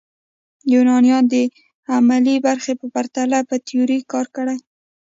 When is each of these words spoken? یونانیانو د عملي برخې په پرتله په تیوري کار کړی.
یونانیانو 0.73 1.29
د 1.33 1.35
عملي 1.95 2.35
برخې 2.45 2.73
په 2.79 2.85
پرتله 2.93 3.37
په 3.49 3.55
تیوري 3.67 3.99
کار 4.11 4.25
کړی. 4.35 4.57